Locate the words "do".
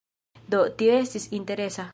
0.55-0.61